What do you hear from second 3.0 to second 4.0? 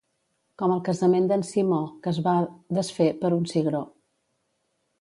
per un cigró.